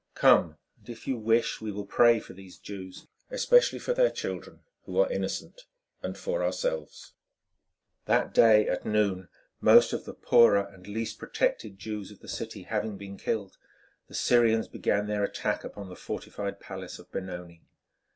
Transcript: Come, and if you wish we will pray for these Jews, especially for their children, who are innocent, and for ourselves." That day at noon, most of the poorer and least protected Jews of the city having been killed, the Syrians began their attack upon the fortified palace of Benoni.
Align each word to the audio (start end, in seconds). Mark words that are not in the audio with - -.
Come, 0.15 0.57
and 0.79 0.89
if 0.89 1.05
you 1.07 1.15
wish 1.15 1.61
we 1.61 1.71
will 1.71 1.85
pray 1.85 2.19
for 2.19 2.33
these 2.33 2.57
Jews, 2.57 3.05
especially 3.29 3.77
for 3.77 3.93
their 3.93 4.09
children, 4.09 4.63
who 4.85 4.97
are 4.99 5.11
innocent, 5.11 5.65
and 6.01 6.17
for 6.17 6.43
ourselves." 6.43 7.13
That 8.05 8.33
day 8.33 8.67
at 8.67 8.83
noon, 8.83 9.27
most 9.59 9.93
of 9.93 10.05
the 10.05 10.15
poorer 10.15 10.63
and 10.65 10.87
least 10.87 11.19
protected 11.19 11.77
Jews 11.77 12.09
of 12.09 12.17
the 12.21 12.27
city 12.27 12.63
having 12.63 12.97
been 12.97 13.15
killed, 13.15 13.57
the 14.07 14.15
Syrians 14.15 14.67
began 14.67 15.05
their 15.05 15.23
attack 15.23 15.63
upon 15.63 15.87
the 15.89 15.95
fortified 15.95 16.59
palace 16.59 16.97
of 16.97 17.11
Benoni. 17.11 17.61